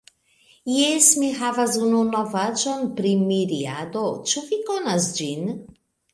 [0.75, 4.03] Jes, mi havas unu novaĵon pri Miriado.
[4.33, 5.55] Ĉu vi konas ĝin?